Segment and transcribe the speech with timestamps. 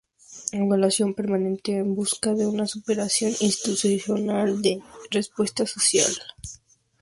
[0.51, 6.11] Evaluación permanente en búsqueda de una superación institucional y de mayor respuesta social.